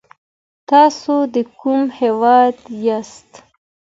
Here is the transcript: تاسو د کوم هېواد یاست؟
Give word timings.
تاسو 0.69 1.15
د 1.33 1.35
کوم 1.59 1.81
هېواد 1.99 2.55
یاست؟ 2.85 3.29